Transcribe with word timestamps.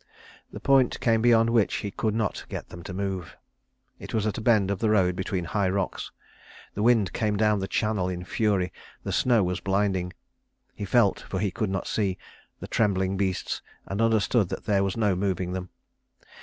The 0.51 0.59
point 0.59 0.99
came 0.99 1.21
beyond 1.21 1.51
which 1.51 1.75
he 1.75 1.91
could 1.91 2.15
not 2.15 2.47
get 2.49 2.69
them 2.69 2.81
to 2.85 2.91
move. 2.91 3.37
It 3.99 4.15
was 4.15 4.25
at 4.25 4.39
a 4.39 4.41
bend 4.41 4.71
of 4.71 4.79
the 4.79 4.89
road 4.89 5.15
between 5.15 5.43
high 5.45 5.69
rocks. 5.69 6.11
The 6.73 6.81
wind 6.81 7.13
came 7.13 7.37
down 7.37 7.59
the 7.59 7.67
channel 7.67 8.09
in 8.09 8.23
fury, 8.23 8.73
the 9.03 9.11
snow 9.11 9.43
was 9.43 9.59
blinding. 9.59 10.13
He 10.73 10.85
felt, 10.85 11.19
for 11.19 11.37
he 11.39 11.51
could 11.51 11.69
not 11.69 11.85
see, 11.85 12.17
the 12.59 12.67
trembling 12.67 13.15
beasts, 13.15 13.61
and 13.85 14.01
understood 14.01 14.49
that 14.49 14.65
there 14.65 14.83
was 14.83 14.97
no 14.97 15.15
moving 15.15 15.51
them. 15.53 15.69